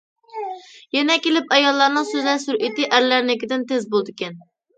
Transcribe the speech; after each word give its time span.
يەنە 0.95 1.17
كېلىپ 1.25 1.53
ئاياللارنىڭ 1.57 2.07
سۆزلەش 2.13 2.47
سۈرئىتى 2.49 2.89
ئەرلەرنىڭكىدىن 2.91 3.69
تېز 3.75 3.87
بولىدىكەن. 3.95 4.43